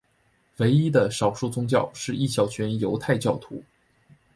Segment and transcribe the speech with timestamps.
[0.57, 3.63] 唯一的少数宗教是一小群犹太教徒。